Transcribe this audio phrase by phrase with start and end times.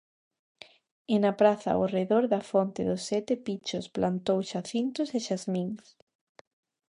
[1.13, 5.85] E na praza ao redor da fonte dos sete pichos plantou xacintos e xasmíns.